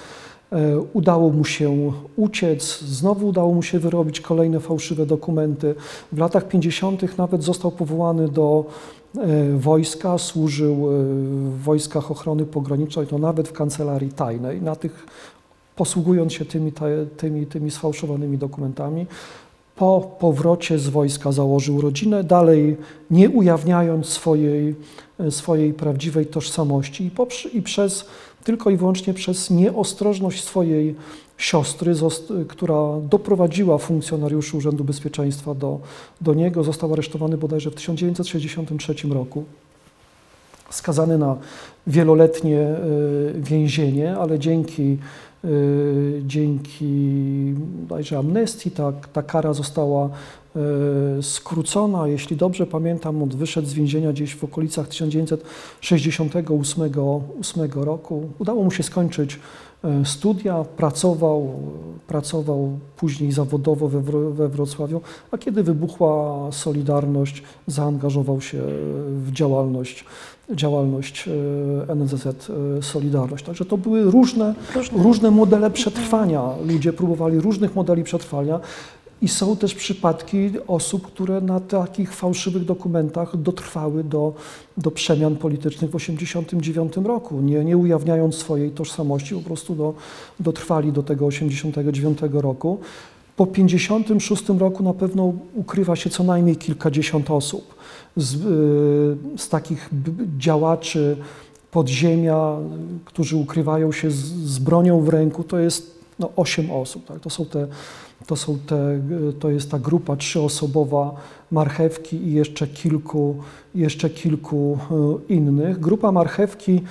[0.92, 5.75] Udało mu się uciec, znowu udało mu się wyrobić kolejne fałszywe dokumenty.
[6.12, 7.18] W latach 50.
[7.18, 8.64] nawet został powołany do
[9.57, 10.77] wojska, służył
[11.51, 15.07] w wojskach ochrony pogranicznej, to nawet w kancelarii tajnej, na tych,
[15.76, 16.72] posługując się tymi,
[17.16, 19.06] tymi, tymi sfałszowanymi dokumentami.
[19.76, 22.76] Po powrocie z wojska założył rodzinę, dalej
[23.11, 24.74] nie ujawniając swojej,
[25.20, 28.04] e, swojej prawdziwej tożsamości i, i przez,
[28.44, 30.94] tylko i wyłącznie przez nieostrożność swojej
[31.38, 31.94] siostry,
[32.48, 35.80] która doprowadziła funkcjonariuszy Urzędu Bezpieczeństwa do,
[36.20, 36.64] do niego.
[36.64, 39.44] Został aresztowany bodajże w 1963 roku.
[40.70, 41.37] skazany na
[41.87, 42.78] wieloletnie e,
[43.37, 44.98] więzienie, ale dzięki,
[46.22, 50.11] dzięki bodajże amnestii ta, ta kara została e,
[51.22, 52.09] skrócona.
[52.09, 56.92] Jeśli dobrze pamiętam, on wyszedł z więzienia gdzieś w okolicach 1968
[57.40, 58.28] 8 roku.
[58.38, 59.40] Udało mu się skończyć
[59.85, 61.50] e, studia, pracował,
[62.07, 64.00] pracował później zawodowo we,
[64.33, 65.00] we Wrocławiu,
[65.31, 68.59] a kiedy wybuchła Solidarność, zaangażował się
[69.16, 70.05] w działalność,
[70.50, 71.28] działalność
[71.88, 73.44] e, NZZ e, Solidarność.
[73.44, 75.02] Także to były różne, Różne.
[75.02, 76.42] różne modele przetrwania.
[76.66, 78.61] Ludzie próbowali różnych modeli przetrwania.
[79.22, 84.35] I są też przypadki osób, które na takich fałszywych dokumentach dotrwały do,
[84.76, 89.94] do przemian politycznych w 1989 roku, nie, nie ujawniając swojej tożsamości, po prostu do,
[90.40, 92.81] dotrwali do tego 1989 roku.
[93.42, 97.74] Po 1956 roku na pewno ukrywa się co najmniej kilkadziesiąt osób
[98.16, 98.38] z, y,
[99.38, 99.90] z takich
[100.38, 101.16] działaczy
[101.70, 102.57] podziemia,
[103.05, 107.07] którzy ukrywają się z, z bronią w ręku, to jest no, 8 osób.
[107.07, 107.20] Tak?
[107.20, 107.66] To, są te,
[108.26, 111.14] to, są te, y, to jest ta grupa trzyosobowa
[111.50, 113.37] marchewki i jeszcze kilku,
[113.74, 114.78] jeszcze kilku
[115.28, 115.81] y, innych.
[115.81, 116.83] Grupa marchewki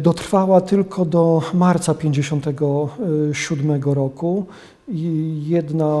[0.00, 4.46] dotrwała tylko do marca 1957 roku.
[5.42, 5.94] Jedna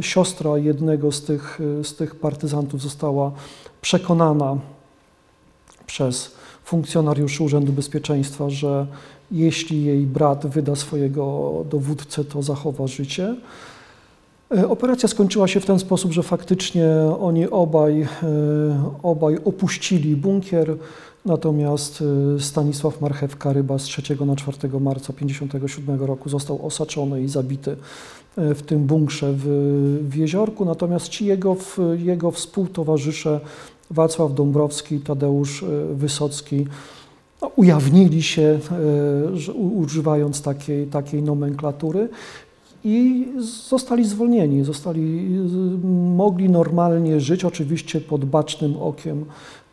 [0.00, 3.32] siostra jednego z tych, z tych partyzantów została
[3.80, 4.56] przekonana
[5.86, 6.30] przez
[6.64, 8.86] funkcjonariuszy Urzędu Bezpieczeństwa, że
[9.30, 13.36] jeśli jej brat wyda swojego dowódcę, to zachowa życie.
[14.56, 16.88] E, Operacja skończyła się w ten sposób, że faktycznie
[17.20, 18.06] oni obaj, e,
[19.02, 20.76] obaj opuścili bunkier,
[21.24, 22.04] natomiast
[22.36, 27.76] e, Stanisław Marchewka-Ryba z 3 na 4 marca 1957 roku został osaczony i zabity
[28.36, 29.44] w tym bunkrze w,
[30.08, 31.56] w Jeziorku, natomiast ci jego,
[31.96, 33.40] jego współtowarzysze
[33.90, 36.66] Wacław Dąbrowski, Tadeusz e, Wysocki
[37.42, 38.42] no, ujawnili się,
[39.32, 42.08] e, że, używając takiej, takiej nomenklatury
[42.84, 43.28] i
[43.68, 45.28] zostali zwolnieni, zostali,
[46.16, 49.24] mogli normalnie żyć, oczywiście pod bacznym okiem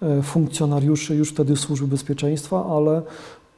[0.01, 3.01] e, funkcjonariuszy już wtedy Służby Bezpieczeństwa, ale,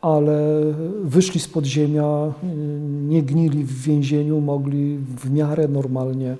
[0.01, 0.63] ale
[1.03, 2.33] wyszli z podziemia,
[3.07, 6.37] nie gnili w więzieniu, mogli w miarę normalnie,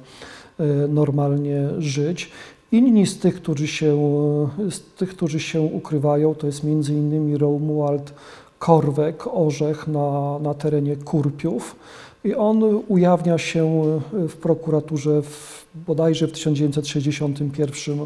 [0.60, 2.32] e, normalnie żyć.
[2.72, 3.98] Inni z tych, którzy się,
[4.70, 8.14] z tych, którzy się ukrywają, to jest innymi Romuald
[8.60, 11.76] Korwek, Orzech na, na terenie Kurpiów.
[12.24, 18.00] I on ujawnia się w prokuraturze w, bodajże w 1961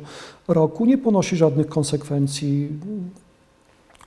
[0.47, 0.85] roku.
[0.85, 2.69] Nie ponosi żadnych konsekwencji.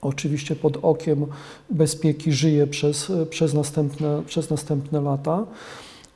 [0.02, 1.26] Oczywiście pod okiem
[1.70, 5.46] bezpieki żyje przez, przez, następne, przez następne lata.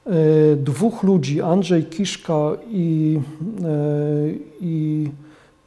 [0.06, 3.20] E, Dwóch ludzi, Andrzej Kiszka i,
[3.64, 3.68] e,
[4.60, 5.08] i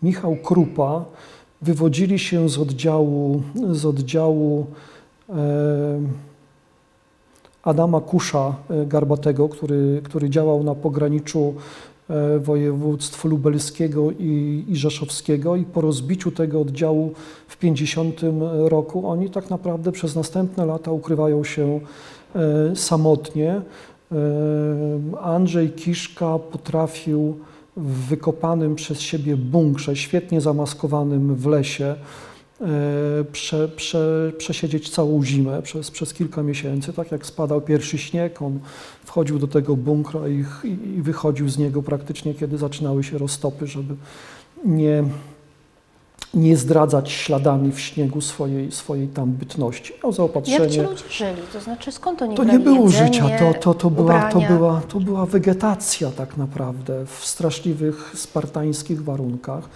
[0.04, 1.06] Michał Krupa,
[1.62, 4.66] wywodzili się z oddziału, z oddziału
[5.30, 5.36] e,
[7.64, 8.56] Adama Kusza
[8.88, 11.54] Garbatego, który, który działał na pograniczu
[12.40, 17.14] województw lubelskiego i, i rzeszowskiego i po rozbiciu tego oddziału
[17.48, 18.22] w 50
[18.68, 21.80] roku oni tak naprawdę przez następne lata ukrywają się
[22.36, 23.52] e, samotnie.
[23.52, 23.62] E,
[25.22, 27.40] Andrzej Kiszka potrafił
[27.78, 31.96] w wykopanym przez siebie bunkrze, świetnie zamaskowanym w lesie, e,
[33.32, 36.94] prze, prze, przesiedzieć całą zimę przez, przez kilka miesięcy.
[36.94, 38.60] Tak jak spadał pierwszy śnieg, on
[39.06, 40.46] wchodził do tego bunkra i,
[40.98, 43.96] i wychodził z niego praktycznie, kiedy zaczynały się roztopy, żeby
[44.66, 45.04] nie,
[46.34, 49.94] nie zdradzać śladami w śniegu swojej, swojej tam bytności.
[49.94, 50.84] Miał Jak ci zaopatrzenie.
[50.84, 51.42] ludzie żyli?
[51.54, 54.82] To znaczy skąd oni To nie było jedzenie, życia, to, to, to, była, to, była,
[54.82, 59.70] to była wegetacja tak naprawdę w straszliwych, spartańskich warunkach.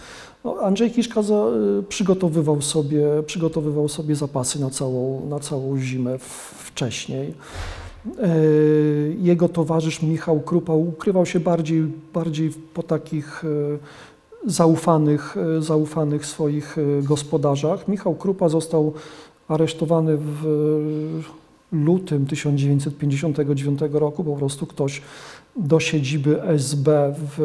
[0.44, 6.18] No, Andrzej Kiszka y, przygotowywał, sobie, przygotowywał sobie zapasy na całą, na całą zimę
[6.66, 7.34] wcześniej.
[8.22, 8.38] E,
[9.20, 13.48] Jego towarzysz Michał Krupa ukrywał się bardziej, bardziej po takich e,
[14.52, 17.88] zaufanych, e, zaufanych swoich gospodarzach.
[17.88, 18.94] Michał Krupa został
[19.48, 20.44] aresztowany w
[21.72, 24.24] lutym 1959 roku.
[24.24, 25.02] Po prostu ktoś
[25.56, 27.38] do siedziby SB w,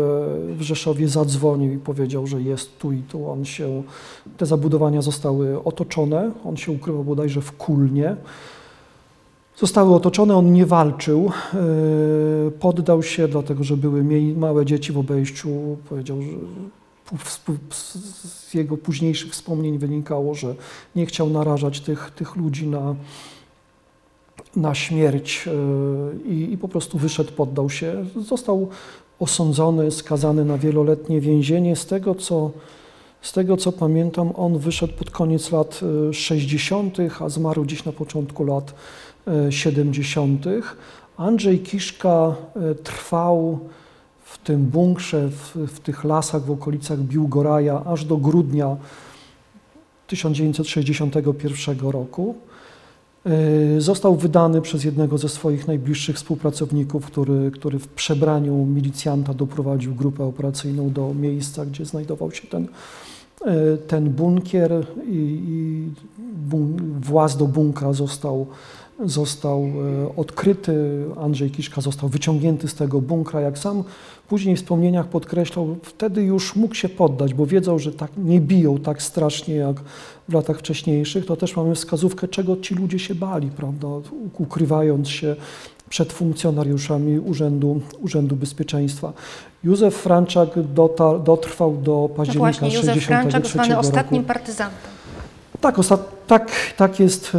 [0.58, 3.30] w Rzeszowie zadzwonił i powiedział, że jest tu i tu.
[3.30, 3.82] On się,
[4.36, 6.30] te zabudowania zostały otoczone.
[6.44, 8.16] On się ukrywał bodajże w Kulnie.
[9.56, 14.04] Zostały otoczone, on nie walczył, e, poddał się, dlatego że były
[14.36, 15.76] małe dzieci w obejściu.
[15.88, 16.28] Powiedział, że
[17.70, 20.54] z jego późniejszych wspomnień wynikało, że
[20.96, 22.94] nie chciał narażać tych, tych ludzi na,
[24.56, 28.04] na śmierć e, i, i po prostu wyszedł, poddał się.
[28.28, 28.68] Został
[29.18, 31.76] osądzony, skazany na wieloletnie więzienie.
[31.76, 32.50] Z tego, co,
[33.22, 35.80] Z tego co pamiętam, on wyszedł pod koniec lat
[36.10, 38.74] e, 60., a zmarł gdzieś na początku lat
[39.26, 40.44] e, 70.
[41.16, 43.58] Andrzej Kiszka e, trwał
[44.24, 48.76] w tym bunkrze, w, w tych lasach w okolicach Biłgoraja aż do grudnia
[50.06, 52.34] 1961 roku.
[53.26, 59.94] E, Został wydany przez jednego ze swoich najbliższych współpracowników, który, który w przebraniu milicjanta doprowadził
[59.94, 62.68] grupę operacyjną do miejsca, gdzie znajdował się ten,
[63.44, 65.88] e, ten bunkier i, i
[66.48, 68.46] bun, właz do bunkra został,
[69.04, 71.04] został e, odkryty.
[71.20, 73.40] Andrzej Kiszka został wyciągnięty z tego bunkra.
[73.40, 73.84] Jak sam
[74.28, 78.78] później w wspomnieniach podkreślał, wtedy już mógł się poddać, bo wiedział, że tak nie biją
[78.78, 79.76] tak strasznie jak
[80.28, 81.26] w latach wcześniejszych.
[81.26, 83.88] To też mamy wskazówkę, czego ci ludzie się bali, prawda,
[84.38, 85.36] ukrywając się
[85.88, 89.12] przed funkcjonariuszami Urzędu, Urzędu Bezpieczeństwa.
[89.64, 94.90] Józef Franczak dotarł, dotrwał do No października właśnie, Józef Franczak 63 zwany ostatnim partyzantem.
[95.64, 95.78] Tak,
[96.26, 97.32] tak, tak jest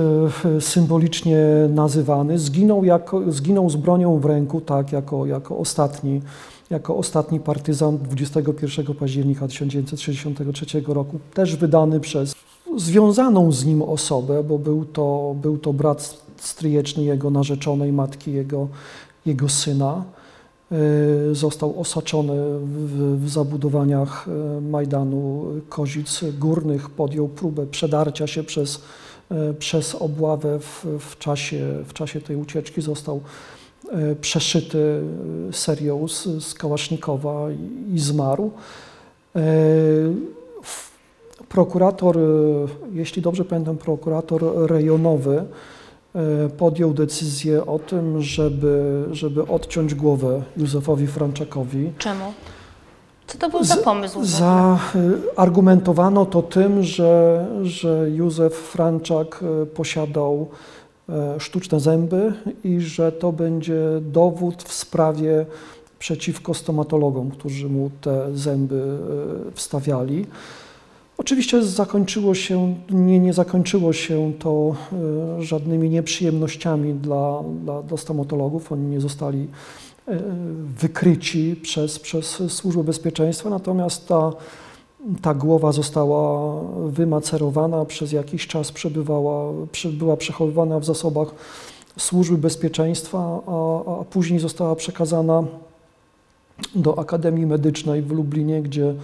[0.46, 1.38] e, symbolicznie
[1.70, 2.40] nazywany.
[2.40, 6.22] Zginął, jako, zginął z bronią w ręku, tak, jako, jako, ostatni,
[6.70, 12.36] jako ostatni partyzant 21 października 1963 roku, też wydany przez
[12.78, 18.68] związaną z nim osobę, bo był to, był to brat stryjeczny jego narzeczonej matki, jego,
[19.26, 20.04] jego syna.
[20.72, 26.90] E, Został osaczony w, w zabudowaniach e, Majdanu Kozic Górnych.
[26.90, 28.82] Podjął próbę przedarcia się przez,
[29.32, 32.82] e, przez obławę w, w, czasie, w czasie tej ucieczki.
[32.82, 33.22] Został
[34.22, 35.02] przeszyty
[35.52, 38.52] serią z, z Kałasznikowa i, i zmarł.
[41.50, 42.18] Prokurator,
[42.94, 44.42] jeśli dobrze pamiętam, prokurator
[44.72, 45.46] rejonowy
[46.58, 51.92] podjął decyzję o tym, żeby, żeby odciąć głowę Józefowi Franczakowi.
[51.98, 52.34] Czemu?
[53.28, 54.26] Co to był za pomysł?
[54.26, 60.50] Za, y, argumentowano to tym, że, że Józef Franczak y, posiadał
[61.10, 65.46] e, sztuczne zęby i że to będzie dowód w sprawie
[66.00, 68.98] przeciwko stomatologom, którzy mu te zęby
[69.54, 70.26] wstawiali.
[71.18, 74.76] Oczywiście zakończyło się, nie, nie zakończyło się to
[75.40, 78.72] y, żadnymi nieprzyjemnościami dla, dla, dla stomatologów.
[78.72, 79.48] Oni nie zostali
[80.08, 80.20] e,
[80.80, 84.34] wykryci przez, przez Służbę Bezpieczeństwa, natomiast ta,
[85.22, 89.54] ta głowa została wymacerowana, przez jakiś czas przebywała,
[89.92, 91.36] była przechowywana w zasobach
[91.98, 95.44] Służby Bezpieczeństwa, a, a później została przekazana
[96.76, 98.96] do Akademii Medycznej w Lublinie, gdzie e,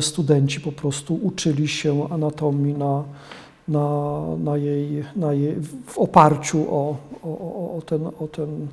[0.00, 3.04] studenci po prostu uczyli się anatomii na,
[3.68, 5.56] na, na jej, na jej,
[5.86, 8.68] w oparciu o, o, o, o, ten, o ten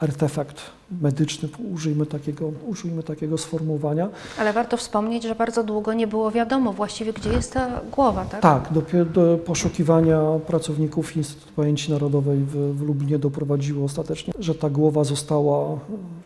[0.00, 0.62] artefakt
[1.00, 4.08] medyczny, użyjmy takiego, użyjmy takiego sformułowania.
[4.38, 8.42] Ale warto wspomnieć, że bardzo długo nie było wiadomo właściwie, gdzie jest ta głowa, tak?
[8.42, 14.70] Tak, dopiero do poszukiwania pracowników Instytutu Pamięci Narodowej w, w Lublinie doprowadziło ostatecznie, że ta
[14.70, 15.78] głowa została,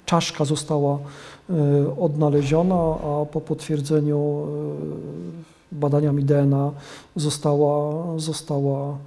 [0.07, 0.99] czaszka została
[1.51, 4.47] e, odnaleziona, a po potwierdzeniu
[5.73, 6.71] e, badaniami DNA
[7.17, 8.99] została, została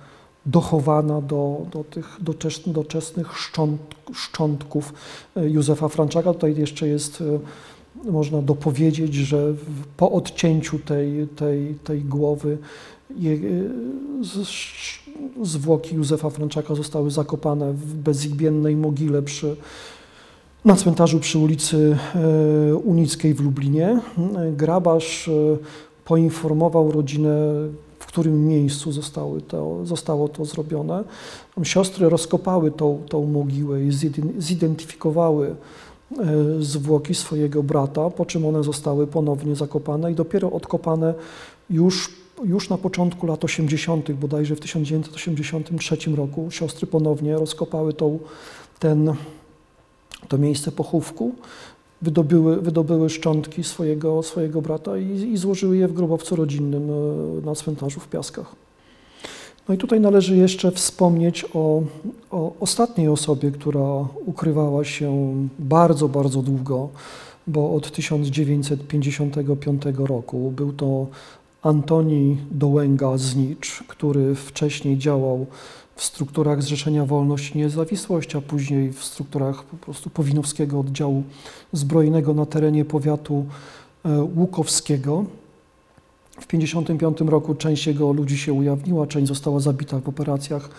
[0.45, 3.81] dochowana do, do tych doczes- doczesnych szcząt,
[4.13, 4.93] szczątków
[5.35, 6.33] e, Józefa Franczaka.
[6.33, 7.23] Tutaj jeszcze jest
[8.05, 9.53] e, można dopowiedzieć, że
[9.97, 12.57] po odcięciu tej, tej, tej głowy
[14.21, 14.49] z,
[15.43, 19.55] zwłoki Józefa Franczaka zostały zakopane w bezimiennej mogile przy,
[20.65, 23.99] na cmentarzu przy ulicy e, Unickiej w Lublinie.
[24.37, 25.31] E, Grabarz e,
[26.05, 27.37] poinformował rodzinę,
[28.01, 31.03] w którym miejscu zostały to, zostało to zrobione.
[31.63, 35.55] Siostry rozkopały tą, tą mogiłę i ziden- zidentyfikowały e,
[36.59, 41.13] zwłoki swojego brata, po czym one zostały ponownie zakopane i dopiero odkopane
[41.69, 48.19] już, już na początku lat 80., bodajże w 1983 roku, siostry ponownie rozkopały tą,
[48.79, 49.13] ten,
[50.27, 51.35] to miejsce pochówku,
[52.01, 57.55] wydobyły, wydobyły szczątki swojego, swojego brata i, i złożyły je w grobowcu rodzinnym e, na
[57.55, 58.55] cmentarzu w Piaskach.
[59.67, 61.83] No i tutaj należy jeszcze wspomnieć o,
[62.31, 66.89] o ostatniej osobie, która ukrywała się bardzo, bardzo długo,
[67.47, 71.07] bo od 1955 roku był to
[71.61, 75.45] Antoni Dołęga-Znicz, który wcześniej działał
[75.95, 81.23] w strukturach Zrzeszenia Wolność i Niezawisłość, a później w strukturach po prostu Powinowskiego Oddziału
[81.73, 83.45] Zbrojnego na terenie powiatu
[84.05, 85.25] e, łukowskiego.
[86.31, 90.69] W 1955 roku część jego ludzi się ujawniła, część została zabita w operacjach,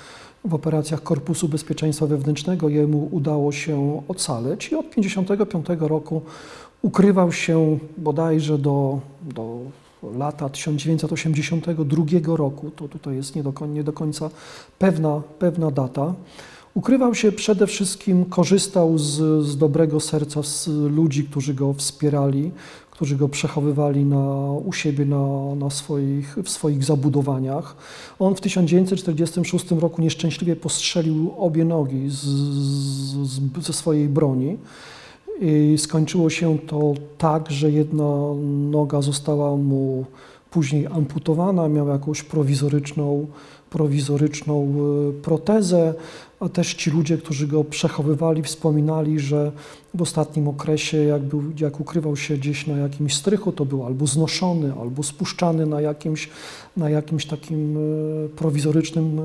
[0.45, 2.69] w operacjach Korpusu Bezpieczeństwa Wewnętrznego.
[2.69, 6.23] Jemu udało się ocaleć i od 1955 roku
[6.83, 9.59] ukrywał się bodajże do, do
[10.03, 14.31] lata 1982 roku, to tutaj jest nie do, nie do końca
[14.79, 16.15] pewna, pewna data.
[16.75, 22.51] Ukrywał się przede wszystkim, korzystał z, z dobrego serca z ludzi, którzy go wspierali,
[22.91, 27.77] którzy go przechowywali na, u siebie na, na swoich, w swoich zabudowaniach.
[28.19, 34.59] On w 1946 roku nieszczęśliwie postrzelił obie nogi z, z, ze swojej broni.
[35.77, 38.35] Skończyło się to tak, że jedna
[38.71, 40.05] noga została mu
[40.51, 43.27] później amputowana, miał jakąś prowizoryczną,
[43.71, 44.75] prowizoryczną
[45.09, 45.95] e, protezę,
[46.41, 49.53] a też ci ludzie, którzy go przechowywali, wspominali, że
[49.95, 54.07] w ostatnim okresie, jak, był, jak ukrywał się gdzieś na jakimś strychu, to był albo
[54.07, 56.29] znoszony, albo spuszczany na jakimś,
[56.77, 59.23] na jakimś takim e, prowizorycznym e,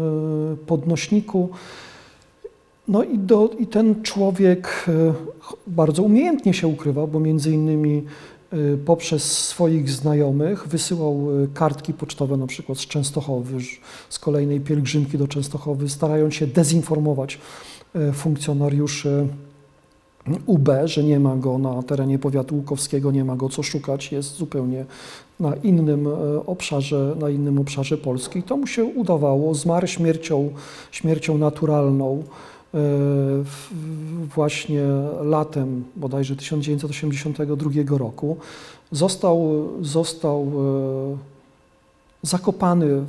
[0.56, 1.50] podnośniku.
[2.88, 5.14] No i, do, i ten człowiek e,
[5.68, 8.04] bardzo umiejętnie się ukrywał, bo między innymi
[8.52, 13.58] e, poprzez swoich znajomych wysyłał e, kartki pocztowe na przykład z Częstochowy,
[14.10, 17.40] z kolejnej pielgrzymki do Częstochowy, starając się dezinformować
[18.14, 19.28] funkcjonariuszy
[20.46, 24.36] UB, że nie ma go na terenie powiatu łukowskiego, nie ma go co szukać, jest
[24.36, 24.86] zupełnie
[25.40, 26.08] na innym
[26.46, 28.44] obszarze, na innym obszarze Polski.
[28.44, 30.50] To mu się udawało, zmarł śmiercią,
[30.92, 32.24] śmiercią naturalną
[34.36, 34.84] właśnie
[35.22, 38.38] latem bodajże 1982 roku.
[38.92, 40.52] Został, został
[41.14, 41.18] e,
[42.24, 43.06] zakopany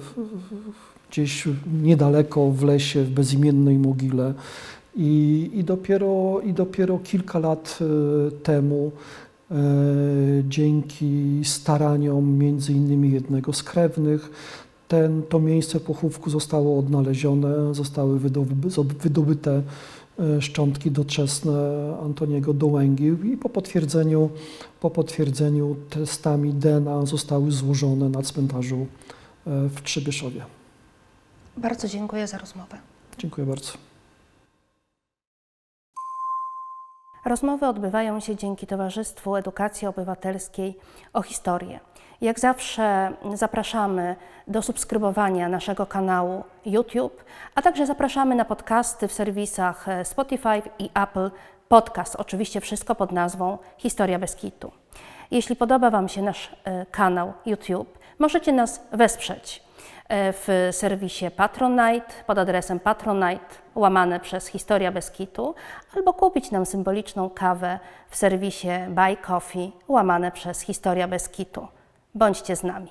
[1.11, 1.48] gdzieś
[1.82, 4.34] niedaleko w lesie, w bezimiennej mogile.
[4.96, 8.92] I, i, dopiero, I dopiero kilka lat e, temu,
[9.50, 9.54] e,
[10.48, 14.30] dzięki staraniom między innymi jednego z krewnych,
[14.89, 19.62] ten, to miejsce pochówku zostało odnalezione, zostały wydoby- wydobyte
[20.18, 21.53] e, szczątki doczesne
[22.03, 24.30] Antoniego Dołęgi i po potwierdzeniu,
[24.80, 28.76] po potwierdzeniu testami DNA zostały złożone na cmentarzu
[29.47, 30.45] e, w Przybyszоwie.
[31.57, 32.78] Bardzo dziękuję za rozmowę.
[33.18, 33.72] Dziękuję bardzo.
[37.24, 40.76] Rozmowy odbywają się dzięki Towarzystwu Edukacji Obywatelskiej
[41.12, 41.80] o historię.
[42.21, 44.16] Jak zawsze zapraszamy
[44.47, 50.91] do subskrybowania naszego kanału YouTube, a także zapraszamy na podcasty w serwisach e, Spotify i
[50.95, 51.31] Apple
[51.69, 52.16] Podcast.
[52.16, 54.73] Oczywiście wszystko pod nazwą Historia bez kitu.
[55.31, 59.62] Jeśli podoba Wam się nasz e, kanał YouTube, możecie nas wesprzeć
[60.09, 65.55] e, w serwisie Patronite pod adresem patronite łamane przez Historia bez kitu
[65.97, 71.69] albo kupić nam symboliczną kawę w serwisie Buy Coffee łamane przez Historia bez kitu.
[72.19, 72.89] Bądźcie z nami.